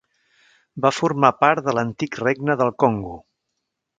Va 0.85 0.91
formar 0.99 1.31
part 1.43 1.67
de 1.69 1.75
l'antic 1.79 2.19
regne 2.23 2.57
del 2.63 2.75
Congo. 2.85 3.13